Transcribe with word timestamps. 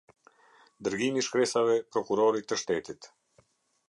Dërgimi 0.87 1.21
i 1.21 1.25
shkresave 1.27 1.75
prokurorit 1.97 2.49
të 2.53 2.59
shtetit. 2.63 3.11